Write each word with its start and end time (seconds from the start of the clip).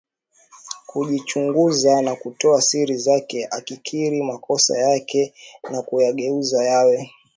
kujichunguza 0.85 2.01
na 2.01 2.15
kutoa 2.15 2.61
siri 2.61 2.97
zake 2.97 3.47
akikiri 3.51 4.23
makosa 4.23 4.77
yake 4.79 5.33
na 5.71 5.81
kuyageuza 5.81 6.63
yawe 6.65 7.11